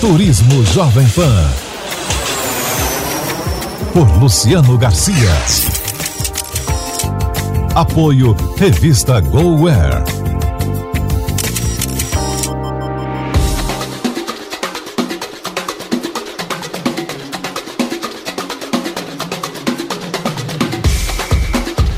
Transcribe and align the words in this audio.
Turismo 0.00 0.64
Jovem 0.66 1.08
Pan. 1.08 1.50
Por 3.92 4.06
Luciano 4.18 4.78
Garcia. 4.78 5.14
Apoio 7.74 8.36
Revista 8.56 9.20
GoWare. 9.20 10.04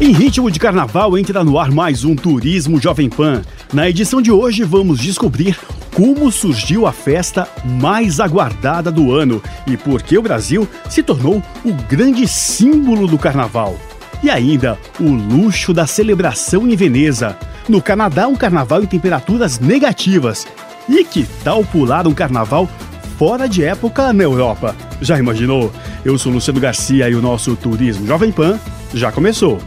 Em 0.01 0.13
ritmo 0.13 0.51
de 0.51 0.59
carnaval, 0.59 1.19
entra 1.19 1.45
no 1.45 1.59
ar 1.59 1.71
mais 1.71 2.05
um 2.05 2.17
Turismo 2.17 2.81
Jovem 2.81 3.11
Pan. 3.11 3.43
Na 3.73 3.91
edição 3.91 4.23
de 4.23 4.33
hoje, 4.33 4.65
vamos 4.65 5.01
descobrir 5.01 5.59
como 5.99 6.31
surgiu 6.31 6.87
a 6.87 6.93
festa 6.93 7.49
mais 7.65 8.21
aguardada 8.21 8.89
do 8.89 9.13
ano 9.13 9.43
e 9.67 9.77
por 9.77 10.01
que 10.01 10.17
o 10.17 10.23
Brasil 10.23 10.69
se 10.89 11.03
tornou 11.03 11.43
o 11.65 11.73
grande 11.73 12.29
símbolo 12.29 13.09
do 13.09 13.19
carnaval. 13.19 13.77
E 14.23 14.31
ainda, 14.31 14.79
o 15.01 15.11
luxo 15.11 15.75
da 15.75 15.89
celebração 15.89 16.69
em 16.69 16.77
Veneza. 16.77 17.37
No 17.69 17.83
Canadá, 17.83 18.29
um 18.29 18.37
carnaval 18.37 18.85
em 18.85 18.87
temperaturas 18.87 19.59
negativas. 19.59 20.47
E 20.89 21.03
que 21.03 21.27
tal 21.43 21.65
pular 21.65 22.07
um 22.07 22.15
carnaval 22.15 22.69
fora 23.19 23.49
de 23.49 23.65
época 23.65 24.13
na 24.13 24.23
Europa? 24.23 24.77
Já 25.03 25.19
imaginou? 25.19 25.73
Eu 26.05 26.17
sou 26.17 26.31
Luciano 26.31 26.61
Garcia 26.61 27.11
e 27.11 27.15
o 27.17 27.21
nosso 27.21 27.57
Turismo 27.57 28.07
Jovem 28.07 28.31
Pan 28.31 28.57
já 28.95 29.11
começou. 29.11 29.59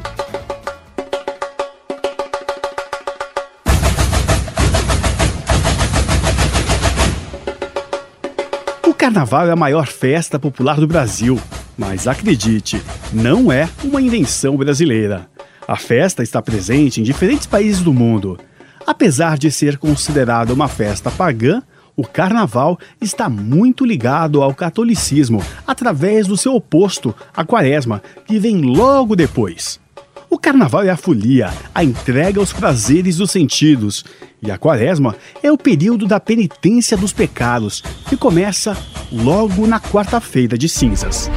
Carnaval 9.12 9.50
é 9.50 9.52
a 9.52 9.58
maior 9.58 9.88
festa 9.88 10.40
popular 10.40 10.80
do 10.80 10.88
Brasil, 10.88 11.38
mas 11.78 12.08
acredite, 12.08 12.82
não 13.12 13.52
é 13.52 13.68
uma 13.84 14.02
invenção 14.02 14.56
brasileira. 14.56 15.28
A 15.68 15.76
festa 15.76 16.24
está 16.24 16.42
presente 16.42 17.02
em 17.02 17.04
diferentes 17.04 17.46
países 17.46 17.82
do 17.82 17.92
mundo. 17.92 18.40
Apesar 18.88 19.38
de 19.38 19.52
ser 19.52 19.78
considerada 19.78 20.54
uma 20.54 20.70
festa 20.70 21.12
pagã, 21.12 21.62
o 21.94 22.08
carnaval 22.08 22.80
está 23.02 23.28
muito 23.28 23.84
ligado 23.84 24.42
ao 24.42 24.56
catolicismo 24.56 25.44
através 25.68 26.26
do 26.26 26.38
seu 26.38 26.56
oposto, 26.56 27.14
a 27.36 27.44
quaresma, 27.44 28.02
que 28.26 28.40
vem 28.40 28.62
logo 28.62 29.14
depois. 29.14 29.78
O 30.30 30.40
carnaval 30.40 30.84
é 30.84 30.90
a 30.90 30.96
folia, 30.96 31.54
a 31.76 31.84
entrega 31.84 32.40
aos 32.40 32.54
prazeres 32.54 33.18
dos 33.18 33.32
sentidos. 33.32 34.06
E 34.44 34.50
a 34.50 34.58
quaresma 34.58 35.16
é 35.44 35.52
o 35.52 35.58
período 35.58 36.08
da 36.08 36.20
penitência 36.20 36.98
dos 36.98 37.14
pecados, 37.14 37.84
que 38.10 38.18
começa 38.18 38.76
logo 39.12 39.68
na 39.68 39.80
quarta-feira 39.80 40.58
de 40.58 40.68
cinzas. 40.68 41.30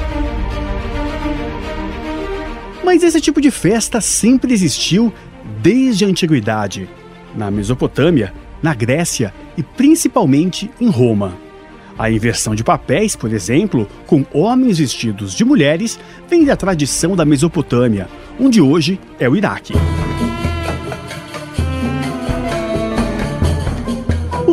Mas 2.83 3.03
esse 3.03 3.21
tipo 3.21 3.43
de 3.43 3.51
festa 3.51 4.01
sempre 4.01 4.55
existiu 4.55 5.13
desde 5.61 6.07
a 6.07 6.09
antiguidade, 6.09 6.89
na 7.35 7.51
Mesopotâmia, 7.51 8.33
na 8.63 8.73
Grécia 8.73 9.35
e 9.57 9.63
principalmente 9.63 10.71
em 10.81 10.89
Roma. 10.89 11.37
A 11.99 12.11
inversão 12.11 12.55
de 12.55 12.65
papéis, 12.65 13.15
por 13.15 13.33
exemplo, 13.33 13.87
com 14.07 14.25
homens 14.33 14.79
vestidos 14.79 15.35
de 15.35 15.45
mulheres, 15.45 15.99
vem 16.29 16.45
da 16.45 16.57
tradição 16.57 17.15
da 17.15 17.25
Mesopotâmia, 17.25 18.09
onde 18.41 18.61
hoje 18.61 18.99
é 19.19 19.29
o 19.29 19.37
Iraque. 19.37 19.75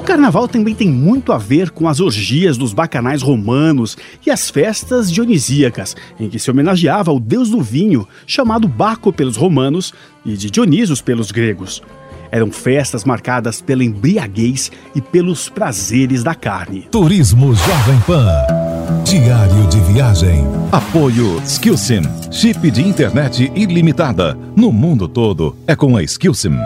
O 0.01 0.03
carnaval 0.03 0.47
também 0.47 0.73
tem 0.73 0.89
muito 0.89 1.31
a 1.31 1.37
ver 1.37 1.69
com 1.69 1.87
as 1.87 1.99
orgias 1.99 2.57
dos 2.57 2.73
bacanais 2.73 3.21
romanos 3.21 3.95
e 4.25 4.31
as 4.31 4.49
festas 4.49 5.11
dionisíacas, 5.11 5.95
em 6.19 6.27
que 6.27 6.39
se 6.39 6.49
homenageava 6.49 7.11
o 7.11 7.19
deus 7.19 7.51
do 7.51 7.61
vinho, 7.61 8.07
chamado 8.25 8.67
Baco 8.67 9.13
pelos 9.13 9.37
romanos 9.37 9.93
e 10.25 10.35
de 10.35 10.49
Dionisos 10.49 11.01
pelos 11.01 11.31
gregos. 11.31 11.83
Eram 12.31 12.51
festas 12.51 13.05
marcadas 13.05 13.61
pela 13.61 13.83
embriaguez 13.83 14.71
e 14.95 15.01
pelos 15.01 15.49
prazeres 15.49 16.23
da 16.23 16.33
carne. 16.33 16.87
Turismo 16.91 17.53
Jovem 17.53 17.99
Pan. 18.07 18.27
Diário 19.03 19.67
de 19.67 19.79
viagem. 19.93 20.43
Apoio 20.71 21.39
Skillsim. 21.45 22.01
Chip 22.31 22.71
de 22.71 22.81
internet 22.81 23.51
ilimitada. 23.53 24.35
No 24.55 24.71
mundo 24.71 25.07
todo 25.07 25.55
é 25.67 25.75
com 25.75 25.95
a 25.95 26.01
Skillsim. 26.01 26.57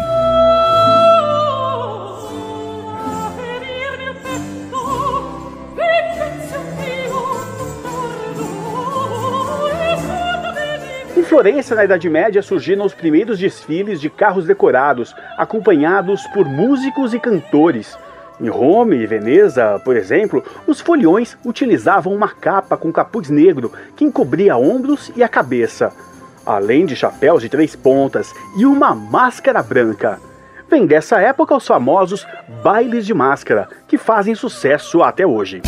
Florença, 11.36 11.76
na 11.76 11.84
Idade 11.84 12.10
Média, 12.10 12.42
surgiram 12.42 12.86
os 12.86 12.94
primeiros 12.94 13.38
desfiles 13.38 14.00
de 14.00 14.10
carros 14.10 14.46
decorados, 14.46 15.14
acompanhados 15.38 16.26
por 16.28 16.46
músicos 16.46 17.14
e 17.14 17.20
cantores. 17.20 17.98
Em 18.40 18.48
Roma 18.48 18.96
e 18.96 19.06
Veneza, 19.06 19.78
por 19.84 19.98
exemplo, 19.98 20.42
os 20.66 20.80
foliões 20.80 21.38
utilizavam 21.44 22.14
uma 22.14 22.30
capa 22.30 22.78
com 22.78 22.90
capuz 22.90 23.30
negro 23.30 23.74
que 23.98 24.06
encobria 24.06 24.56
ombros 24.56 25.12
e 25.14 25.22
a 25.22 25.28
cabeça, 25.28 25.92
além 26.46 26.86
de 26.86 26.96
chapéus 26.96 27.42
de 27.42 27.50
três 27.50 27.76
pontas 27.76 28.34
e 28.58 28.66
uma 28.66 28.96
máscara 28.96 29.62
branca. 29.62 30.22
Vem 30.70 30.88
dessa 30.88 31.20
época 31.20 31.54
os 31.54 31.68
famosos 31.68 32.26
bailes 32.64 33.06
de 33.06 33.14
máscara, 33.14 33.68
que 33.90 33.98
fazem 33.98 34.36
sucesso 34.36 35.04
até 35.04 35.28
hoje. 35.28 35.62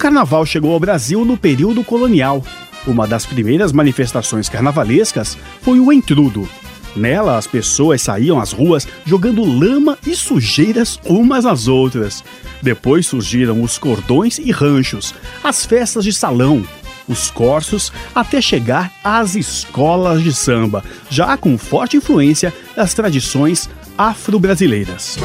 Carnaval 0.00 0.46
chegou 0.46 0.72
ao 0.72 0.80
Brasil 0.80 1.24
no 1.24 1.36
período 1.36 1.84
colonial. 1.84 2.42
Uma 2.86 3.06
das 3.06 3.26
primeiras 3.26 3.70
manifestações 3.70 4.48
carnavalescas 4.48 5.36
foi 5.60 5.78
o 5.78 5.92
entrudo. 5.92 6.48
Nela, 6.96 7.36
as 7.36 7.46
pessoas 7.46 8.02
saíam 8.02 8.40
às 8.40 8.52
ruas 8.52 8.88
jogando 9.04 9.44
lama 9.44 9.98
e 10.06 10.16
sujeiras 10.16 10.98
umas 11.04 11.46
às 11.46 11.68
outras. 11.68 12.24
Depois 12.62 13.06
surgiram 13.06 13.62
os 13.62 13.78
cordões 13.78 14.38
e 14.38 14.50
ranchos, 14.50 15.14
as 15.44 15.64
festas 15.64 16.04
de 16.04 16.12
salão, 16.12 16.64
os 17.08 17.30
corsos, 17.30 17.92
até 18.14 18.40
chegar 18.40 18.92
às 19.04 19.34
escolas 19.34 20.22
de 20.22 20.32
samba, 20.32 20.82
já 21.08 21.36
com 21.36 21.58
forte 21.58 21.96
influência 21.96 22.52
das 22.74 22.94
tradições 22.94 23.68
afro-brasileiras. 23.96 25.18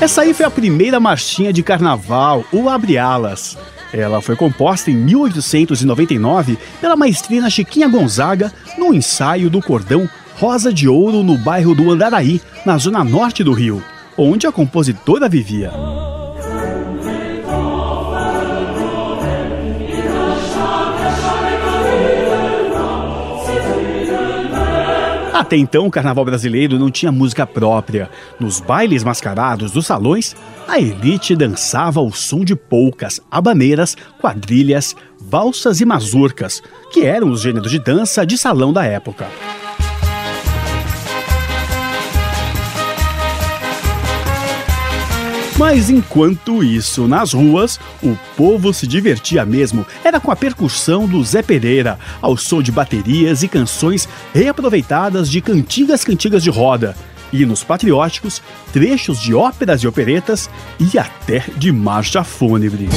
Essa 0.00 0.22
aí 0.22 0.32
foi 0.32 0.46
a 0.46 0.50
primeira 0.50 0.98
marchinha 0.98 1.52
de 1.52 1.62
carnaval, 1.62 2.42
o 2.50 2.70
Abre 2.70 2.96
Alas. 2.96 3.58
Ela 3.92 4.22
foi 4.22 4.34
composta 4.34 4.90
em 4.90 4.94
1899 4.94 6.58
pela 6.80 6.96
maestrina 6.96 7.50
Chiquinha 7.50 7.86
Gonzaga 7.86 8.50
no 8.78 8.94
ensaio 8.94 9.50
do 9.50 9.60
cordão 9.60 10.08
Rosa 10.38 10.72
de 10.72 10.88
Ouro 10.88 11.22
no 11.22 11.36
bairro 11.36 11.74
do 11.74 11.90
Andaraí, 11.90 12.40
na 12.64 12.78
zona 12.78 13.04
norte 13.04 13.44
do 13.44 13.52
Rio, 13.52 13.84
onde 14.16 14.46
a 14.46 14.52
compositora 14.52 15.28
vivia. 15.28 15.70
Até 25.50 25.56
então, 25.56 25.84
o 25.84 25.90
carnaval 25.90 26.24
brasileiro 26.24 26.78
não 26.78 26.92
tinha 26.92 27.10
música 27.10 27.44
própria. 27.44 28.08
Nos 28.38 28.60
bailes 28.60 29.02
mascarados 29.02 29.72
dos 29.72 29.84
salões, 29.84 30.36
a 30.68 30.78
elite 30.78 31.34
dançava 31.34 31.98
ao 31.98 32.12
som 32.12 32.44
de 32.44 32.54
polcas, 32.54 33.20
abaneiras, 33.28 33.96
quadrilhas, 34.20 34.94
valsas 35.20 35.80
e 35.80 35.84
mazurcas, 35.84 36.62
que 36.92 37.04
eram 37.04 37.32
os 37.32 37.40
gêneros 37.40 37.72
de 37.72 37.80
dança 37.80 38.24
de 38.24 38.38
salão 38.38 38.72
da 38.72 38.84
época. 38.84 39.26
Mas 45.60 45.90
enquanto 45.90 46.64
isso, 46.64 47.06
nas 47.06 47.34
ruas, 47.34 47.78
o 48.02 48.16
povo 48.34 48.72
se 48.72 48.86
divertia 48.86 49.44
mesmo. 49.44 49.84
Era 50.02 50.18
com 50.18 50.30
a 50.30 50.36
percussão 50.36 51.06
do 51.06 51.22
Zé 51.22 51.42
Pereira, 51.42 51.98
ao 52.22 52.34
som 52.34 52.62
de 52.62 52.72
baterias 52.72 53.42
e 53.42 53.48
canções 53.48 54.08
reaproveitadas 54.32 55.30
de 55.30 55.42
cantigas 55.42 56.02
cantigas 56.02 56.42
de 56.42 56.48
roda, 56.48 56.96
hinos 57.30 57.62
patrióticos, 57.62 58.40
trechos 58.72 59.20
de 59.20 59.34
óperas 59.34 59.82
e 59.82 59.86
operetas 59.86 60.48
e 60.80 60.98
até 60.98 61.44
de 61.58 61.70
marcha 61.70 62.24
fúnebre. 62.24 62.88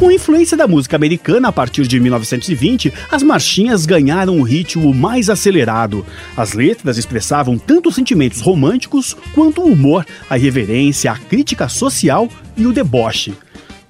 Com 0.00 0.10
influência 0.10 0.56
da 0.56 0.66
música 0.66 0.96
americana 0.96 1.48
a 1.48 1.52
partir 1.52 1.86
de 1.86 2.00
1920, 2.00 2.90
as 3.12 3.22
marchinhas 3.22 3.84
ganharam 3.84 4.38
um 4.38 4.42
ritmo 4.42 4.94
mais 4.94 5.28
acelerado. 5.28 6.06
As 6.34 6.54
letras 6.54 6.96
expressavam 6.96 7.58
tanto 7.58 7.92
sentimentos 7.92 8.40
românticos 8.40 9.14
quanto 9.34 9.60
o 9.60 9.70
humor, 9.70 10.06
a 10.30 10.38
irreverência, 10.38 11.12
a 11.12 11.18
crítica 11.18 11.68
social 11.68 12.30
e 12.56 12.64
o 12.64 12.72
deboche. 12.72 13.34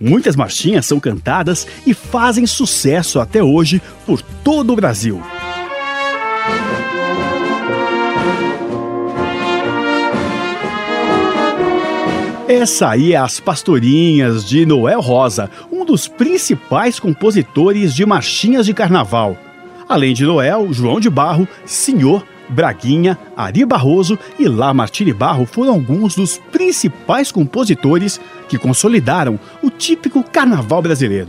Muitas 0.00 0.34
marchinhas 0.34 0.84
são 0.84 0.98
cantadas 0.98 1.64
e 1.86 1.94
fazem 1.94 2.44
sucesso 2.44 3.20
até 3.20 3.40
hoje 3.40 3.80
por 4.04 4.20
todo 4.20 4.72
o 4.72 4.76
Brasil. 4.76 5.22
Essa 12.50 12.88
aí 12.88 13.12
é 13.12 13.16
As 13.16 13.38
Pastorinhas 13.38 14.44
de 14.44 14.66
Noel 14.66 15.00
Rosa, 15.00 15.48
dos 15.90 16.06
principais 16.06 17.00
compositores 17.00 17.92
de 17.92 18.06
marchinhas 18.06 18.64
de 18.64 18.72
carnaval. 18.72 19.36
Além 19.88 20.14
de 20.14 20.24
Noel, 20.24 20.72
João 20.72 21.00
de 21.00 21.10
Barro, 21.10 21.48
Senhor, 21.66 22.24
Braguinha, 22.48 23.18
Ari 23.36 23.64
Barroso 23.64 24.16
e 24.38 24.46
Lamartine 24.46 25.12
Barro 25.12 25.46
foram 25.46 25.72
alguns 25.72 26.14
dos 26.14 26.38
principais 26.38 27.32
compositores 27.32 28.20
que 28.48 28.56
consolidaram 28.56 29.36
o 29.60 29.68
típico 29.68 30.22
carnaval 30.22 30.80
brasileiro. 30.80 31.26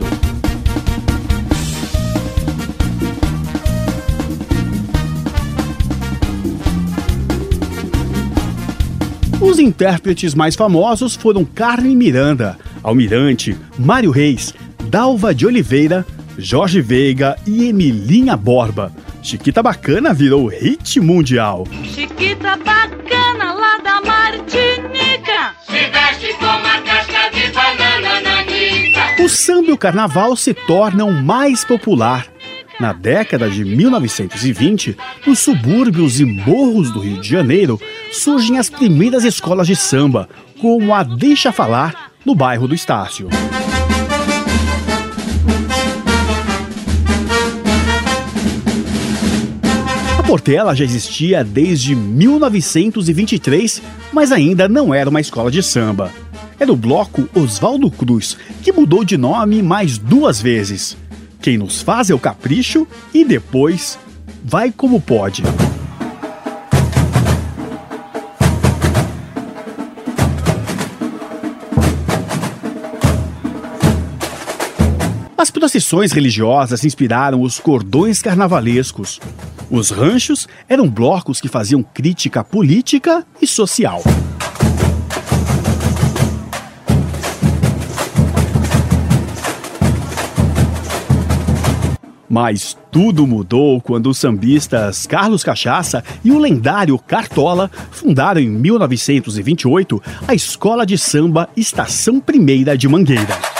Os 9.40 9.58
intérpretes 9.58 10.36
mais 10.36 10.54
famosos 10.54 11.16
foram 11.16 11.44
Carmen 11.44 11.96
Miranda, 11.96 12.56
Almirante, 12.82 13.56
Mário 13.78 14.10
Reis, 14.10 14.52
Dalva 14.84 15.34
de 15.34 15.46
Oliveira, 15.46 16.04
Jorge 16.36 16.80
Veiga 16.80 17.36
e 17.46 17.68
Emilinha 17.68 18.36
Borba. 18.36 18.92
Chiquita 19.22 19.62
Bacana 19.62 20.12
virou 20.12 20.48
hit 20.48 20.98
mundial. 21.00 21.66
Chiquita 21.84 22.56
Bacana 22.56 23.52
lá 23.52 23.78
da 23.78 24.00
Martinica 24.00 25.54
Se 25.64 25.72
veste 25.72 26.34
com 26.38 26.46
uma 26.46 26.80
casca 26.82 27.30
de 27.30 27.52
banana 27.52 28.20
nanica 28.20 29.22
O 29.22 29.28
samba 29.28 29.70
e 29.70 29.72
o 29.72 29.78
carnaval 29.78 30.34
se 30.34 30.52
tornam 30.52 31.12
mais 31.12 31.64
popular. 31.64 32.26
Na 32.80 32.92
década 32.92 33.48
de 33.48 33.64
1920, 33.64 34.96
nos 35.24 35.38
subúrbios 35.38 36.18
e 36.18 36.24
morros 36.24 36.90
do 36.90 36.98
Rio 36.98 37.20
de 37.20 37.28
Janeiro, 37.28 37.80
surgem 38.10 38.58
as 38.58 38.68
primeiras 38.68 39.22
escolas 39.22 39.68
de 39.68 39.76
samba, 39.76 40.28
como 40.60 40.92
a 40.92 41.04
Deixa 41.04 41.52
Falar, 41.52 42.11
no 42.24 42.34
bairro 42.34 42.68
do 42.68 42.74
Estácio. 42.74 43.28
A 50.18 50.22
Portela 50.22 50.74
já 50.74 50.84
existia 50.84 51.42
desde 51.44 51.94
1923, 51.94 53.82
mas 54.12 54.32
ainda 54.32 54.68
não 54.68 54.94
era 54.94 55.10
uma 55.10 55.20
escola 55.20 55.50
de 55.50 55.62
samba. 55.62 56.10
Era 56.58 56.72
o 56.72 56.76
bloco 56.76 57.28
Oswaldo 57.34 57.90
Cruz, 57.90 58.36
que 58.62 58.72
mudou 58.72 59.04
de 59.04 59.16
nome 59.16 59.62
mais 59.62 59.98
duas 59.98 60.40
vezes. 60.40 60.96
Quem 61.40 61.58
nos 61.58 61.82
faz 61.82 62.08
é 62.08 62.14
o 62.14 62.20
capricho 62.20 62.86
e 63.12 63.24
depois 63.24 63.98
vai 64.44 64.70
como 64.70 65.00
pode. 65.00 65.42
As 75.42 75.50
procissões 75.50 76.12
religiosas 76.12 76.84
inspiraram 76.84 77.42
os 77.42 77.58
cordões 77.58 78.22
carnavalescos. 78.22 79.18
Os 79.68 79.90
ranchos 79.90 80.46
eram 80.68 80.88
blocos 80.88 81.40
que 81.40 81.48
faziam 81.48 81.82
crítica 81.82 82.44
política 82.44 83.26
e 83.40 83.46
social. 83.48 84.04
Mas 92.28 92.78
tudo 92.92 93.26
mudou 93.26 93.80
quando 93.80 94.10
os 94.10 94.18
sambistas 94.18 95.08
Carlos 95.08 95.42
Cachaça 95.42 96.04
e 96.24 96.30
o 96.30 96.38
lendário 96.38 96.96
Cartola 97.00 97.68
fundaram 97.90 98.40
em 98.40 98.48
1928 98.48 100.00
a 100.28 100.36
Escola 100.36 100.86
de 100.86 100.96
Samba 100.96 101.48
Estação 101.56 102.20
Primeira 102.20 102.78
de 102.78 102.86
Mangueira. 102.86 103.51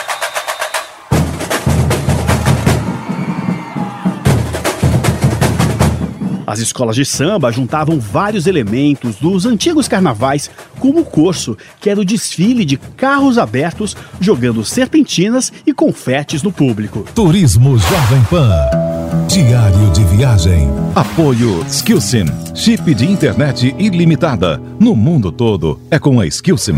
As 6.52 6.58
escolas 6.58 6.96
de 6.96 7.06
samba 7.06 7.50
juntavam 7.50 7.98
vários 7.98 8.46
elementos 8.46 9.16
dos 9.16 9.46
antigos 9.46 9.88
carnavais, 9.88 10.50
como 10.78 11.00
o 11.00 11.04
corso, 11.04 11.56
que 11.80 11.88
era 11.88 11.98
o 11.98 12.04
desfile 12.04 12.62
de 12.66 12.76
carros 12.76 13.38
abertos 13.38 13.96
jogando 14.20 14.62
serpentinas 14.62 15.50
e 15.66 15.72
confetes 15.72 16.42
no 16.42 16.52
público. 16.52 17.06
Turismo 17.14 17.78
Jovem 17.78 18.22
Pan. 18.28 18.50
Diário 19.28 19.90
de 19.92 20.04
viagem. 20.14 20.68
Apoio 20.94 21.64
Skillsim. 21.66 22.26
Chip 22.54 22.94
de 22.94 23.10
internet 23.10 23.74
ilimitada. 23.78 24.60
No 24.78 24.94
mundo 24.94 25.32
todo 25.32 25.80
é 25.90 25.98
com 25.98 26.20
a 26.20 26.26
Skillsim. 26.26 26.76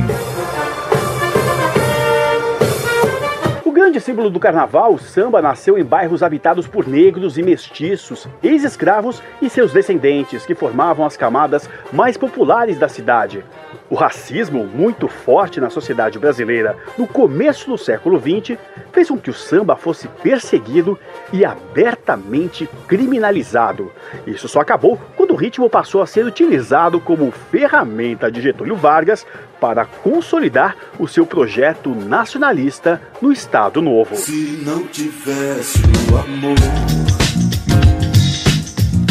Grande 3.94 4.00
símbolo 4.00 4.28
do 4.28 4.40
carnaval, 4.40 4.94
o 4.94 4.98
samba 4.98 5.40
nasceu 5.40 5.78
em 5.78 5.84
bairros 5.84 6.20
habitados 6.20 6.66
por 6.66 6.88
negros 6.88 7.38
e 7.38 7.42
mestiços, 7.44 8.26
ex-escravos 8.42 9.22
e 9.40 9.48
seus 9.48 9.72
descendentes, 9.72 10.44
que 10.44 10.54
formavam 10.54 11.06
as 11.06 11.16
camadas 11.16 11.70
mais 11.92 12.16
populares 12.16 12.76
da 12.76 12.88
cidade. 12.88 13.44
O 13.88 13.94
racismo, 13.94 14.64
muito 14.64 15.06
forte 15.06 15.60
na 15.60 15.70
sociedade 15.70 16.18
brasileira 16.18 16.76
no 16.98 17.06
começo 17.06 17.70
do 17.70 17.78
século 17.78 18.18
XX, 18.18 18.58
fez 18.90 19.08
com 19.08 19.18
que 19.18 19.30
o 19.30 19.34
samba 19.34 19.76
fosse 19.76 20.08
perseguido 20.08 20.98
e 21.32 21.44
abertamente 21.44 22.68
criminalizado. 22.88 23.92
Isso 24.26 24.48
só 24.48 24.60
acabou 24.60 24.98
quando 25.16 25.32
o 25.32 25.36
ritmo 25.36 25.70
passou 25.70 26.02
a 26.02 26.06
ser 26.06 26.24
utilizado 26.24 26.98
como 26.98 27.30
ferramenta 27.30 28.30
de 28.30 28.40
Getúlio 28.40 28.74
Vargas 28.74 29.24
para 29.64 29.86
consolidar 29.86 30.76
o 30.98 31.08
seu 31.08 31.24
projeto 31.24 31.94
nacionalista 31.94 33.00
no 33.22 33.32
Estado 33.32 33.80
Novo. 33.80 34.14
Se 34.14 34.62
não 34.62 34.86
tivesse 34.88 35.78
o 36.12 36.18
amor, 36.18 36.58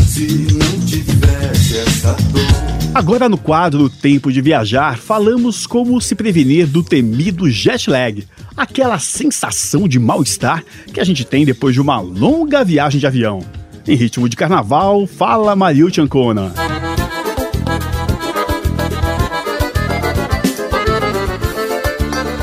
se 0.05 0.27
não 0.53 0.85
tivesse 0.85 1.77
essa 1.79 2.13
dor. 2.31 2.93
Agora 2.93 3.27
no 3.27 3.35
quadro 3.35 3.89
Tempo 3.89 4.31
de 4.31 4.41
Viajar, 4.41 4.99
falamos 4.99 5.65
como 5.65 5.99
se 5.99 6.13
prevenir 6.13 6.67
do 6.67 6.83
temido 6.83 7.49
jet 7.49 7.89
lag, 7.89 8.23
aquela 8.55 8.99
sensação 8.99 9.87
de 9.87 9.97
mal-estar 9.97 10.63
que 10.93 10.99
a 10.99 11.03
gente 11.03 11.25
tem 11.25 11.45
depois 11.45 11.73
de 11.73 11.81
uma 11.81 11.99
longa 11.99 12.63
viagem 12.63 12.99
de 12.99 13.07
avião. 13.07 13.39
Em 13.87 13.95
ritmo 13.95 14.29
de 14.29 14.35
carnaval, 14.35 15.07
fala 15.07 15.55
Mario 15.55 15.91
Chancona. 15.91 16.53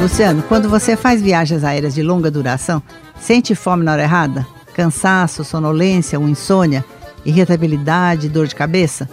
Luciano, 0.01 0.43
quando 0.45 0.67
você 0.67 0.97
faz 0.97 1.21
viagens 1.21 1.63
aéreas 1.63 1.93
de 1.93 2.03
longa 2.03 2.31
duração, 2.31 2.83
sente 3.21 3.55
fome 3.55 3.85
na 3.85 3.93
hora 3.93 4.03
errada? 4.03 4.47
Cansaço, 4.73 5.45
sonolência 5.45 6.19
ou 6.19 6.27
insônia? 6.27 6.83
Irritabilidade, 7.23 8.31
dor 8.31 8.47
de 8.47 8.55
cabeça? 8.55 9.07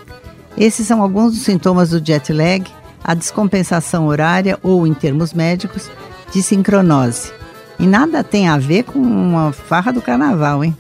Esses 0.57 0.87
são 0.87 1.01
alguns 1.01 1.33
dos 1.33 1.43
sintomas 1.43 1.89
do 1.89 2.03
jet 2.03 2.31
lag, 2.31 2.63
a 3.03 3.13
descompensação 3.13 4.07
horária 4.07 4.57
ou, 4.63 4.87
em 4.87 4.93
termos 4.93 5.33
médicos, 5.33 5.91
de 6.31 6.41
sincronose. 6.41 7.33
E 7.77 7.85
nada 7.85 8.23
tem 8.23 8.47
a 8.47 8.57
ver 8.57 8.83
com 8.83 8.97
uma 8.97 9.51
farra 9.51 9.91
do 9.91 10.01
carnaval, 10.01 10.63
hein? 10.63 10.75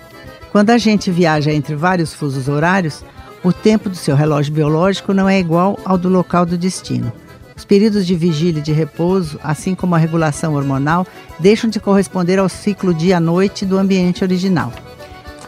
Quando 0.53 0.69
a 0.69 0.77
gente 0.77 1.11
viaja 1.11 1.51
entre 1.51 1.75
vários 1.75 2.13
fusos 2.13 2.47
horários, 2.47 3.03
o 3.43 3.51
tempo 3.51 3.89
do 3.89 3.95
seu 3.97 4.15
relógio 4.15 4.53
biológico 4.53 5.13
não 5.13 5.27
é 5.27 5.37
igual 5.37 5.77
ao 5.83 5.97
do 5.97 6.07
local 6.07 6.45
do 6.45 6.57
destino. 6.57 7.11
Os 7.57 7.65
períodos 7.65 8.05
de 8.05 8.15
vigília 8.15 8.59
e 8.59 8.63
de 8.63 8.71
repouso, 8.71 9.39
assim 9.43 9.73
como 9.73 9.95
a 9.95 9.97
regulação 9.97 10.53
hormonal, 10.53 11.07
deixam 11.39 11.67
de 11.67 11.79
corresponder 11.79 12.37
ao 12.37 12.47
ciclo 12.47 12.93
dia-noite 12.93 13.65
do 13.65 13.79
ambiente 13.79 14.23
original. 14.23 14.71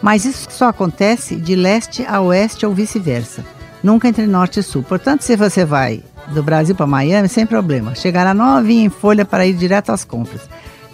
Mas 0.01 0.25
isso 0.25 0.47
só 0.49 0.69
acontece 0.69 1.35
de 1.35 1.55
leste 1.55 2.03
a 2.07 2.19
oeste 2.19 2.65
ou 2.65 2.73
vice-versa. 2.73 3.45
nunca 3.81 4.09
entre 4.09 4.27
norte 4.27 4.59
e 4.59 4.63
sul. 4.63 4.83
Portanto, 4.83 5.21
se 5.21 5.37
você 5.37 5.63
vai 5.63 6.03
do 6.33 6.43
Brasil 6.43 6.75
para 6.75 6.85
Miami, 6.85 7.29
sem 7.29 7.45
problema. 7.45 7.95
Chegará 7.95 8.33
novinha 8.33 8.85
em 8.85 8.89
folha 8.89 9.23
para 9.23 9.45
ir 9.45 9.53
direto 9.53 9.91
às 9.91 10.03
compras. 10.03 10.41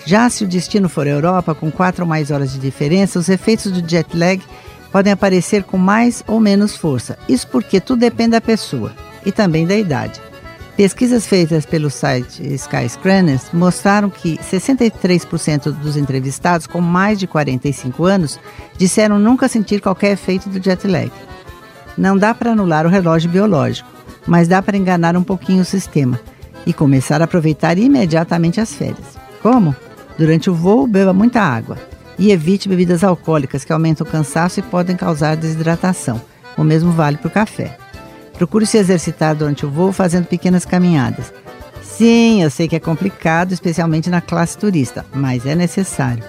Já 0.06 0.30
se 0.30 0.44
o 0.44 0.48
destino 0.48 0.88
for 0.88 1.08
Europa, 1.08 1.56
com 1.56 1.72
quatro 1.72 2.04
ou 2.04 2.08
mais 2.08 2.30
horas 2.30 2.54
de 2.54 2.60
diferença, 2.60 3.18
os 3.18 3.28
efeitos 3.28 3.72
do 3.72 3.90
jet 3.90 4.16
lag 4.16 4.40
podem 4.92 5.12
aparecer 5.12 5.64
com 5.64 5.78
mais 5.78 6.24
ou 6.28 6.40
menos 6.40 6.76
força. 6.76 7.18
Isso 7.28 7.48
porque 7.48 7.82
tudo 7.82 8.02
depende 8.02 8.32
da 8.32 8.42
pessoa 8.42 8.92
e 9.26 9.32
também 9.32 9.66
da 9.66 9.76
idade. 9.76 10.22
Pesquisas 10.76 11.26
feitas 11.26 11.66
pelo 11.66 11.90
site 11.90 12.44
Skyscranners 12.56 13.46
mostraram 13.54 14.10
que 14.10 14.38
63% 14.38 15.72
dos 15.72 15.96
entrevistados 15.96 16.68
com 16.68 16.82
mais 16.82 17.18
de 17.18 17.28
45 17.28 18.04
anos 18.04 18.38
disseram 18.78 19.18
nunca 19.18 19.48
sentir 19.48 19.80
qualquer 19.80 20.12
efeito 20.12 20.50
do 20.50 20.62
jet 20.62 20.86
lag. 20.86 21.10
Não 21.98 22.18
dá 22.18 22.34
para 22.34 22.52
anular 22.52 22.86
o 22.86 22.90
relógio 22.90 23.30
biológico, 23.30 23.90
mas 24.28 24.50
dá 24.50 24.62
para 24.62 24.76
enganar 24.76 25.16
um 25.16 25.24
pouquinho 25.24 25.62
o 25.62 25.66
sistema 25.66 26.20
e 26.66 26.74
começar 26.74 27.22
a 27.22 27.26
aproveitar 27.26 27.78
imediatamente 27.78 28.60
as 28.60 28.74
férias. 28.74 29.18
Como? 29.42 29.74
Durante 30.18 30.50
o 30.50 30.54
voo, 30.54 30.86
beba 30.86 31.14
muita 31.14 31.40
água 31.40 31.78
e 32.20 32.32
evite 32.32 32.68
bebidas 32.68 33.02
alcoólicas 33.02 33.64
que 33.64 33.72
aumentam 33.72 34.06
o 34.06 34.10
cansaço 34.10 34.60
e 34.60 34.64
podem 34.64 34.98
causar 34.98 35.38
desidratação. 35.38 36.22
O 36.58 36.66
mesmo 36.66 36.92
vale 36.92 37.16
para 37.16 37.28
o 37.30 37.32
café. 37.32 37.78
Procure 38.38 38.66
se 38.66 38.78
exercitar 38.78 39.36
durante 39.36 39.66
o 39.66 39.70
voo 39.70 39.92
fazendo 39.92 40.26
pequenas 40.26 40.66
caminhadas. 40.66 41.34
Sim, 41.82 42.44
eu 42.44 42.50
sei 42.50 42.68
que 42.68 42.76
é 42.76 42.80
complicado, 42.80 43.54
especialmente 43.54 44.10
na 44.10 44.20
classe 44.20 44.58
turista, 44.58 45.06
mas 45.14 45.46
é 45.46 45.56
necessário. 45.56 46.24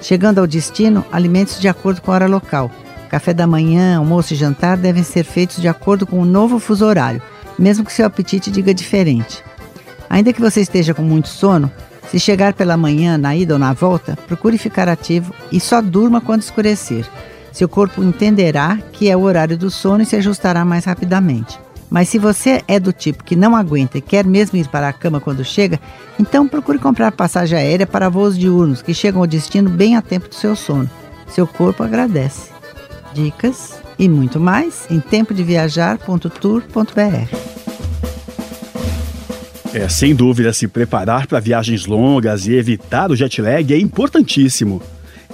Chegando 0.00 0.38
ao 0.38 0.46
destino, 0.46 1.04
alimente-se 1.12 1.60
de 1.60 1.68
acordo 1.68 2.02
com 2.02 2.10
a 2.10 2.14
hora 2.14 2.26
local. 2.26 2.70
Café 3.08 3.32
da 3.32 3.46
manhã, 3.46 3.98
almoço 3.98 4.34
e 4.34 4.36
jantar 4.36 4.76
devem 4.76 5.04
ser 5.04 5.22
feitos 5.22 5.58
de 5.58 5.68
acordo 5.68 6.06
com 6.06 6.18
o 6.18 6.24
novo 6.24 6.58
fuso 6.58 6.84
horário, 6.84 7.22
mesmo 7.58 7.84
que 7.84 7.92
seu 7.92 8.06
apetite 8.06 8.50
diga 8.50 8.74
diferente. 8.74 9.44
Ainda 10.10 10.32
que 10.32 10.40
você 10.40 10.60
esteja 10.60 10.92
com 10.92 11.02
muito 11.02 11.28
sono, 11.28 11.70
se 12.10 12.18
chegar 12.18 12.52
pela 12.52 12.76
manhã, 12.76 13.16
na 13.16 13.36
ida 13.36 13.54
ou 13.54 13.58
na 13.58 13.72
volta, 13.72 14.18
procure 14.26 14.58
ficar 14.58 14.88
ativo 14.88 15.32
e 15.52 15.60
só 15.60 15.80
durma 15.80 16.20
quando 16.20 16.42
escurecer. 16.42 17.06
Seu 17.52 17.68
corpo 17.68 18.02
entenderá 18.02 18.78
que 18.92 19.10
é 19.10 19.16
o 19.16 19.20
horário 19.20 19.56
do 19.56 19.70
sono 19.70 20.02
e 20.02 20.06
se 20.06 20.16
ajustará 20.16 20.64
mais 20.64 20.84
rapidamente. 20.84 21.60
Mas 21.90 22.08
se 22.08 22.18
você 22.18 22.62
é 22.66 22.80
do 22.80 22.90
tipo 22.90 23.22
que 23.22 23.36
não 23.36 23.54
aguenta 23.54 23.98
e 23.98 24.00
quer 24.00 24.24
mesmo 24.24 24.56
ir 24.56 24.66
para 24.68 24.88
a 24.88 24.92
cama 24.94 25.20
quando 25.20 25.44
chega, 25.44 25.78
então 26.18 26.48
procure 26.48 26.78
comprar 26.78 27.12
passagem 27.12 27.58
aérea 27.58 27.86
para 27.86 28.08
voos 28.08 28.38
diurnos 28.38 28.80
que 28.80 28.94
chegam 28.94 29.20
ao 29.20 29.26
destino 29.26 29.68
bem 29.68 29.94
a 29.94 30.00
tempo 30.00 30.26
do 30.26 30.34
seu 30.34 30.56
sono. 30.56 30.88
Seu 31.28 31.46
corpo 31.46 31.82
agradece. 31.82 32.50
Dicas 33.12 33.74
e 33.98 34.08
muito 34.08 34.40
mais 34.40 34.86
em 34.90 35.00
tempodeviajar.tour.br. 35.00 37.52
É, 39.74 39.88
sem 39.88 40.14
dúvida, 40.14 40.52
se 40.52 40.68
preparar 40.68 41.26
para 41.26 41.40
viagens 41.40 41.86
longas 41.86 42.46
e 42.46 42.54
evitar 42.54 43.10
o 43.10 43.16
jet 43.16 43.40
lag 43.40 43.72
é 43.72 43.78
importantíssimo. 43.78 44.82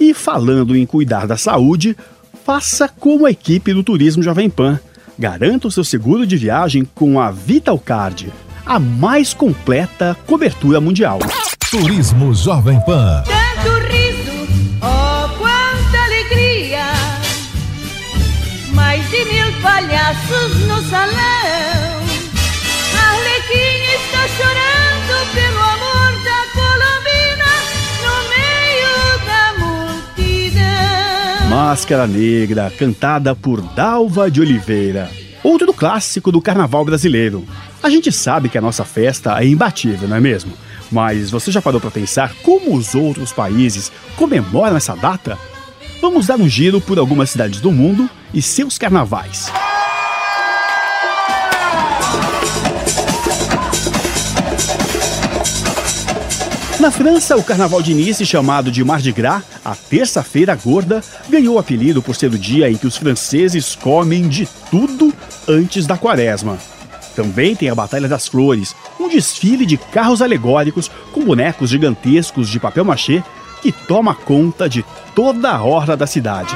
E 0.00 0.14
falando 0.14 0.76
em 0.76 0.86
cuidar 0.86 1.26
da 1.26 1.36
saúde, 1.36 1.96
faça 2.44 2.88
como 2.88 3.26
a 3.26 3.30
equipe 3.30 3.72
do 3.72 3.82
Turismo 3.82 4.22
Jovem 4.22 4.48
Pan. 4.48 4.78
Garanta 5.18 5.68
o 5.68 5.70
seu 5.70 5.82
seguro 5.82 6.26
de 6.26 6.36
viagem 6.36 6.88
com 6.94 7.20
a 7.20 7.30
Vitalcard, 7.30 8.32
a 8.64 8.78
mais 8.78 9.34
completa 9.34 10.16
cobertura 10.26 10.80
mundial. 10.80 11.18
Turismo 11.70 12.32
Jovem 12.32 12.80
Pan. 12.80 13.37
Máscara 31.60 32.06
Negra, 32.06 32.72
cantada 32.78 33.34
por 33.34 33.60
Dalva 33.60 34.30
de 34.30 34.40
Oliveira. 34.40 35.10
Outro 35.42 35.74
clássico 35.74 36.30
do 36.30 36.40
carnaval 36.40 36.84
brasileiro. 36.84 37.44
A 37.82 37.90
gente 37.90 38.12
sabe 38.12 38.48
que 38.48 38.56
a 38.56 38.60
nossa 38.60 38.84
festa 38.84 39.36
é 39.42 39.44
imbatível, 39.44 40.06
não 40.06 40.16
é 40.16 40.20
mesmo? 40.20 40.52
Mas 40.88 41.32
você 41.32 41.50
já 41.50 41.60
parou 41.60 41.80
para 41.80 41.90
pensar 41.90 42.32
como 42.44 42.76
os 42.76 42.94
outros 42.94 43.32
países 43.32 43.90
comemoram 44.14 44.76
essa 44.76 44.94
data? 44.94 45.36
Vamos 46.00 46.28
dar 46.28 46.38
um 46.38 46.48
giro 46.48 46.80
por 46.80 46.96
algumas 46.96 47.30
cidades 47.30 47.60
do 47.60 47.72
mundo 47.72 48.08
e 48.32 48.40
seus 48.40 48.78
carnavais. 48.78 49.50
Na 56.80 56.92
França, 56.92 57.36
o 57.36 57.42
carnaval 57.42 57.82
de 57.82 57.92
Nice, 57.92 58.24
chamado 58.24 58.70
de 58.70 58.84
Mardi 58.84 59.10
Gras, 59.10 59.42
a 59.64 59.74
terça-feira 59.74 60.54
gorda, 60.54 61.02
ganhou 61.28 61.56
o 61.56 61.58
apelido 61.58 62.00
por 62.00 62.14
ser 62.14 62.32
o 62.32 62.38
dia 62.38 62.70
em 62.70 62.76
que 62.76 62.86
os 62.86 62.96
franceses 62.96 63.74
comem 63.74 64.28
de 64.28 64.48
tudo 64.70 65.12
antes 65.48 65.88
da 65.88 65.98
quaresma. 65.98 66.56
Também 67.16 67.56
tem 67.56 67.68
a 67.68 67.74
Batalha 67.74 68.06
das 68.06 68.28
Flores, 68.28 68.76
um 69.00 69.08
desfile 69.08 69.66
de 69.66 69.76
carros 69.76 70.22
alegóricos 70.22 70.88
com 71.12 71.24
bonecos 71.24 71.70
gigantescos 71.70 72.48
de 72.48 72.60
papel 72.60 72.84
machê 72.84 73.24
que 73.60 73.72
toma 73.72 74.14
conta 74.14 74.68
de 74.68 74.84
toda 75.16 75.50
a 75.50 75.60
orla 75.60 75.96
da 75.96 76.06
cidade. 76.06 76.54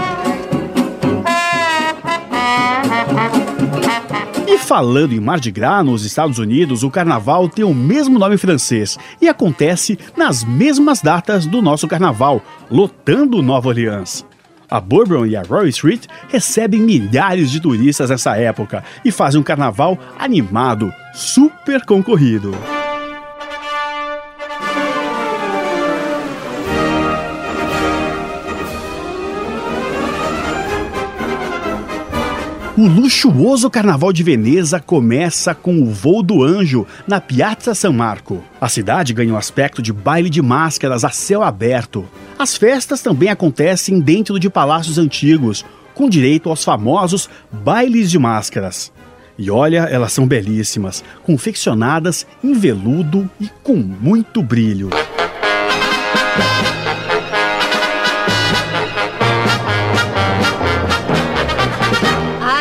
E 4.52 4.59
falando 4.59 5.14
em 5.14 5.18
Mardi 5.18 5.50
Gras, 5.50 5.82
nos 5.82 6.04
Estados 6.04 6.38
Unidos, 6.38 6.82
o 6.82 6.90
carnaval 6.90 7.49
tem 7.49 7.64
o 7.64 7.73
mesmo 7.73 8.18
nome 8.18 8.37
francês 8.37 8.99
e 9.18 9.26
acontece 9.26 9.99
nas 10.14 10.44
mesmas 10.44 11.00
datas 11.00 11.47
do 11.47 11.62
nosso 11.62 11.88
carnaval, 11.88 12.42
lotando 12.71 13.40
Nova 13.40 13.71
Orleans. 13.71 14.26
A 14.68 14.78
Bourbon 14.78 15.25
e 15.25 15.35
a 15.37 15.42
Royal 15.42 15.68
Street 15.68 16.04
recebem 16.28 16.82
milhares 16.82 17.50
de 17.50 17.61
turistas 17.61 18.11
nessa 18.11 18.37
época 18.37 18.85
e 19.02 19.11
fazem 19.11 19.40
um 19.40 19.42
carnaval 19.42 19.99
animado, 20.18 20.92
super 21.14 21.87
concorrido. 21.87 22.54
O 32.83 32.89
luxuoso 32.89 33.71
Carnaval 33.71 34.12
de 34.12 34.25
Veneza 34.25 34.81
começa 34.81 35.55
com 35.55 35.81
o 35.81 35.87
Voo 35.87 36.21
do 36.21 36.43
Anjo 36.43 36.85
na 37.07 37.21
Piazza 37.21 37.77
San 37.77 37.93
Marco. 37.93 38.43
A 38.61 38.69
cidade 38.69 39.15
ganha 39.15 39.33
um 39.33 39.37
aspecto 39.37 39.81
de 39.81 39.93
baile 39.93 40.29
de 40.29 40.43
máscaras 40.43 41.05
a 41.05 41.11
céu 41.11 41.45
aberto. 41.45 42.05
As 42.37 42.57
festas 42.57 43.01
também 43.01 43.29
acontecem 43.29 44.01
dentro 44.01 44.37
de 44.37 44.51
palácios 44.51 44.99
antigos, 44.99 45.65
com 45.95 46.09
direito 46.09 46.51
aos 46.51 46.65
famosos 46.65 47.31
bailes 47.53 48.11
de 48.11 48.19
máscaras. 48.19 48.93
E 49.39 49.49
olha, 49.49 49.83
elas 49.83 50.12
são 50.12 50.27
belíssimas, 50.27 51.05
confeccionadas 51.23 52.27
em 52.43 52.53
veludo 52.53 53.31
e 53.41 53.49
com 53.62 53.77
muito 53.77 54.43
brilho. 54.43 54.91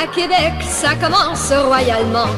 Québec, 0.08 0.63
ça 0.63 0.96
commence 0.96 1.51
royalement. 1.51 2.29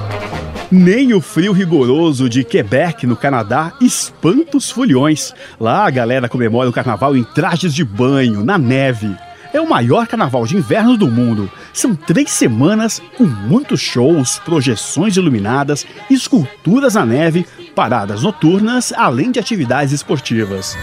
Nem 0.72 1.14
o 1.14 1.22
frio 1.22 1.54
rigoroso 1.54 2.28
de 2.28 2.44
Quebec, 2.44 3.06
no 3.06 3.16
Canadá, 3.16 3.74
espanta 3.80 4.58
os 4.58 4.72
foliões. 4.72 5.34
Lá 5.60 5.86
a 5.86 5.90
galera 5.90 6.28
comemora 6.28 6.70
o 6.70 6.74
carnaval 6.74 7.16
em 7.16 7.24
trajes 7.24 7.74
de 7.74 7.84
banho, 7.84 8.44
na 8.44 8.58
neve. 8.58 9.16
É 9.54 9.62
o 9.62 9.70
maior 9.70 10.08
carnaval 10.08 10.48
de 10.48 10.58
inverno 10.58 10.98
do 10.98 11.08
mundo. 11.08 11.50
São 11.72 11.96
três 11.96 12.32
semanas 12.32 13.00
com 13.16 13.24
muitos 13.24 13.80
shows, 13.82 14.40
projeções 14.40 15.16
iluminadas, 15.16 15.86
esculturas 16.10 16.96
na 16.96 17.06
neve, 17.06 17.46
paradas 17.76 18.24
noturnas, 18.24 18.92
além 18.94 19.32
de 19.32 19.40
atividades 19.40 19.94
esportivas. 19.94 20.76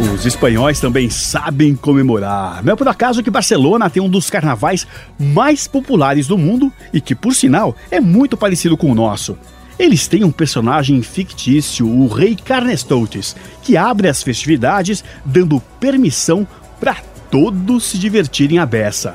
Os 0.00 0.24
espanhóis 0.24 0.78
também 0.78 1.10
sabem 1.10 1.74
comemorar. 1.74 2.62
Não 2.64 2.72
é 2.72 2.76
por 2.76 2.86
acaso 2.86 3.20
que 3.20 3.30
Barcelona 3.30 3.90
tem 3.90 4.00
um 4.00 4.08
dos 4.08 4.30
carnavais 4.30 4.86
mais 5.18 5.66
populares 5.66 6.28
do 6.28 6.38
mundo 6.38 6.72
e 6.92 7.00
que, 7.00 7.16
por 7.16 7.34
sinal, 7.34 7.74
é 7.90 8.00
muito 8.00 8.36
parecido 8.36 8.76
com 8.76 8.92
o 8.92 8.94
nosso. 8.94 9.36
Eles 9.76 10.06
têm 10.06 10.22
um 10.22 10.30
personagem 10.30 11.02
fictício, 11.02 11.88
o 11.88 12.06
Rei 12.06 12.36
Carnestoltes, 12.36 13.34
que 13.62 13.76
abre 13.76 14.08
as 14.08 14.22
festividades 14.22 15.02
dando 15.24 15.60
permissão 15.80 16.46
para 16.78 16.96
todos 17.28 17.84
se 17.84 17.98
divertirem 17.98 18.60
à 18.60 18.66
beça. 18.66 19.14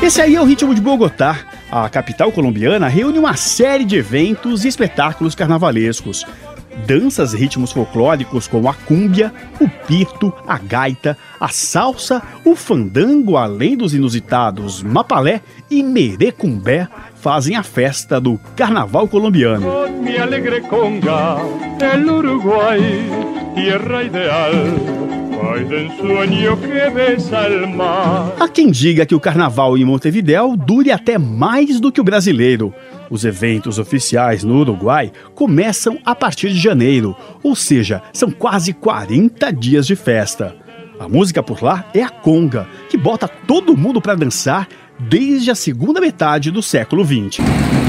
Esse 0.00 0.20
aí 0.20 0.36
é 0.36 0.40
o 0.40 0.44
ritmo 0.44 0.74
de 0.74 0.80
Bogotá. 0.80 1.53
A 1.74 1.88
capital 1.88 2.30
colombiana 2.30 2.86
reúne 2.86 3.18
uma 3.18 3.34
série 3.34 3.84
de 3.84 3.96
eventos 3.96 4.64
e 4.64 4.68
espetáculos 4.68 5.34
carnavalescos. 5.34 6.24
Danças 6.86 7.34
e 7.34 7.36
ritmos 7.36 7.72
folclóricos 7.72 8.46
como 8.46 8.68
a 8.68 8.74
cúmbia, 8.74 9.34
o 9.60 9.68
pito, 9.68 10.32
a 10.46 10.56
gaita, 10.56 11.18
a 11.40 11.48
salsa, 11.48 12.22
o 12.44 12.54
fandango, 12.54 13.36
além 13.36 13.76
dos 13.76 13.92
inusitados 13.92 14.84
mapalé 14.84 15.40
e 15.68 15.82
merecumbé, 15.82 16.86
fazem 17.16 17.56
a 17.56 17.64
festa 17.64 18.20
do 18.20 18.38
Carnaval 18.54 19.08
colombiano. 19.08 19.66
Mi 20.00 20.16
Há 28.40 28.48
quem 28.48 28.70
diga 28.70 29.04
que 29.04 29.14
o 29.14 29.20
carnaval 29.20 29.76
em 29.76 29.84
Montevidéu 29.84 30.56
dure 30.56 30.90
até 30.90 31.18
mais 31.18 31.78
do 31.80 31.92
que 31.92 32.00
o 32.00 32.04
brasileiro. 32.04 32.74
Os 33.10 33.24
eventos 33.24 33.78
oficiais 33.78 34.42
no 34.42 34.58
Uruguai 34.58 35.12
começam 35.34 35.98
a 36.04 36.14
partir 36.14 36.48
de 36.48 36.58
janeiro, 36.58 37.14
ou 37.42 37.54
seja, 37.54 38.02
são 38.12 38.30
quase 38.30 38.72
40 38.72 39.52
dias 39.52 39.86
de 39.86 39.94
festa. 39.94 40.56
A 40.98 41.08
música 41.08 41.42
por 41.42 41.62
lá 41.62 41.84
é 41.92 42.02
a 42.02 42.08
conga, 42.08 42.66
que 42.88 42.96
bota 42.96 43.28
todo 43.28 43.76
mundo 43.76 44.00
para 44.00 44.14
dançar 44.14 44.68
desde 44.98 45.50
a 45.50 45.54
segunda 45.54 46.00
metade 46.00 46.50
do 46.50 46.62
século 46.62 47.04
XX. 47.04 47.83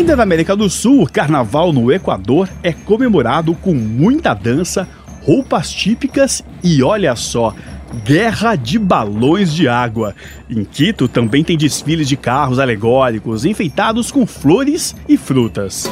Ainda 0.00 0.16
na 0.16 0.22
América 0.22 0.56
do 0.56 0.70
Sul, 0.70 1.02
o 1.02 1.06
carnaval 1.06 1.74
no 1.74 1.92
Equador 1.92 2.48
é 2.62 2.72
comemorado 2.72 3.54
com 3.54 3.74
muita 3.74 4.32
dança, 4.32 4.88
roupas 5.26 5.70
típicas 5.70 6.42
e 6.64 6.82
olha 6.82 7.14
só, 7.14 7.54
guerra 8.02 8.56
de 8.56 8.78
balões 8.78 9.52
de 9.52 9.68
água. 9.68 10.14
Em 10.48 10.64
Quito 10.64 11.06
também 11.06 11.44
tem 11.44 11.54
desfiles 11.54 12.08
de 12.08 12.16
carros 12.16 12.58
alegóricos 12.58 13.44
enfeitados 13.44 14.10
com 14.10 14.26
flores 14.26 14.96
e 15.06 15.18
frutas. 15.18 15.84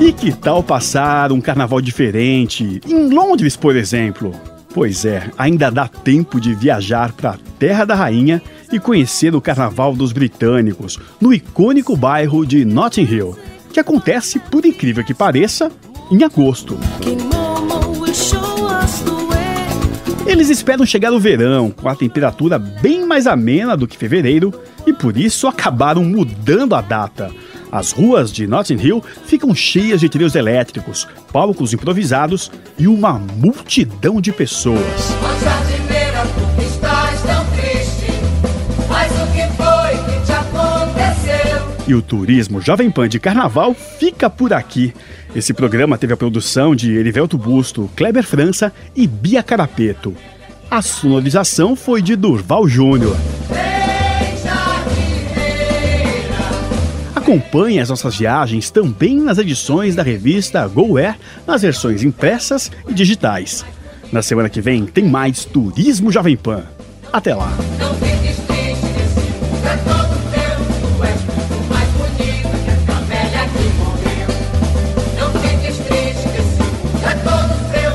E 0.00 0.10
que 0.10 0.32
tal 0.32 0.62
passar 0.62 1.32
um 1.32 1.40
carnaval 1.42 1.82
diferente? 1.82 2.80
Em 2.88 3.10
Londres, 3.10 3.56
por 3.56 3.76
exemplo. 3.76 4.32
Pois 4.72 5.04
é, 5.04 5.30
ainda 5.36 5.68
dá 5.68 5.88
tempo 5.88 6.40
de 6.40 6.54
viajar 6.54 7.12
para 7.12 7.30
a 7.30 7.38
Terra 7.58 7.84
da 7.84 7.94
Rainha 7.94 8.40
e 8.72 8.78
conhecer 8.78 9.34
o 9.34 9.40
Carnaval 9.40 9.96
dos 9.96 10.12
Britânicos, 10.12 10.98
no 11.20 11.34
icônico 11.34 11.96
bairro 11.96 12.46
de 12.46 12.64
Notting 12.64 13.02
Hill, 13.02 13.36
que 13.72 13.80
acontece, 13.80 14.38
por 14.38 14.64
incrível 14.64 15.04
que 15.04 15.12
pareça, 15.12 15.72
em 16.10 16.22
agosto. 16.22 16.78
Eles 20.24 20.48
esperam 20.48 20.86
chegar 20.86 21.12
o 21.12 21.18
verão, 21.18 21.70
com 21.70 21.88
a 21.88 21.96
temperatura 21.96 22.56
bem 22.56 23.04
mais 23.04 23.26
amena 23.26 23.76
do 23.76 23.88
que 23.88 23.96
fevereiro, 23.96 24.54
e 24.86 24.92
por 24.92 25.16
isso 25.16 25.48
acabaram 25.48 26.04
mudando 26.04 26.76
a 26.76 26.80
data. 26.80 27.32
As 27.72 27.92
ruas 27.92 28.32
de 28.32 28.46
Notting 28.46 28.78
Hill 28.80 29.02
ficam 29.24 29.54
cheias 29.54 30.00
de 30.00 30.08
trios 30.08 30.34
elétricos, 30.34 31.06
palcos 31.32 31.72
improvisados 31.72 32.50
e 32.78 32.88
uma 32.88 33.12
multidão 33.12 34.20
de 34.20 34.32
pessoas. 34.32 34.80
E 41.86 41.94
o 41.94 42.00
turismo 42.00 42.60
Jovem 42.60 42.90
Pan 42.90 43.08
de 43.08 43.18
Carnaval 43.18 43.74
fica 43.74 44.30
por 44.30 44.52
aqui. 44.52 44.94
Esse 45.34 45.52
programa 45.52 45.98
teve 45.98 46.12
a 46.12 46.16
produção 46.16 46.74
de 46.74 46.96
Erivelto 46.96 47.36
Busto, 47.36 47.90
Kleber 47.96 48.24
França 48.24 48.72
e 48.94 49.06
Bia 49.06 49.42
Carapeto. 49.42 50.14
A 50.70 50.82
sonorização 50.82 51.74
foi 51.74 52.00
de 52.00 52.14
Durval 52.14 52.68
Júnior. 52.68 53.16
Acompanhe 57.30 57.78
as 57.78 57.88
nossas 57.88 58.16
viagens 58.16 58.70
também 58.72 59.16
nas 59.16 59.38
edições 59.38 59.94
da 59.94 60.02
revista 60.02 60.66
Go 60.66 60.98
Air, 60.98 61.14
nas 61.46 61.62
versões 61.62 62.02
impressas 62.02 62.72
e 62.88 62.92
digitais. 62.92 63.64
Na 64.10 64.20
semana 64.20 64.48
que 64.48 64.60
vem 64.60 64.84
tem 64.84 65.04
mais 65.04 65.44
Turismo 65.44 66.10
Jovem 66.10 66.36
Pan. 66.36 66.64
Até 67.12 67.32
lá! 67.32 67.52
Não 67.78 67.94
fiques 67.94 68.36
triste, 68.48 68.84
Esse 69.06 69.20
é 69.64 69.70
é 77.10 77.14
morreu. 77.30 77.94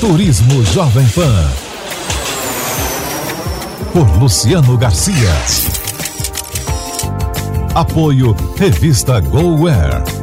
Turismo 0.00 0.64
Jovem 0.64 1.06
Pan. 1.10 1.65
Por 3.96 4.14
Luciano 4.18 4.76
Garcia. 4.76 5.32
Apoio 7.74 8.36
Revista 8.58 9.20
Go 9.20 9.66
Air. 9.66 10.15